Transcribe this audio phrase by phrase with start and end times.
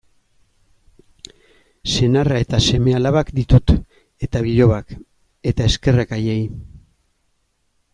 [1.95, 3.75] Senarra eta seme-alabak ditut,
[4.29, 4.99] eta bilobak,
[5.53, 6.45] eta eskerrak haiei.